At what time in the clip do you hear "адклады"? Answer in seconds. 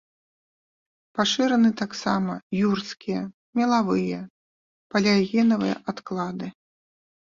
5.95-6.47